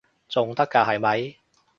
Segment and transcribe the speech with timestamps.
[0.27, 1.35] 仲得㗎係咪？